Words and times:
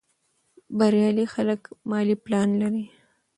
بریالي 0.77 1.25
خلک 1.33 1.61
مالي 1.89 2.15
پلان 2.23 2.49
لري. 2.61 2.85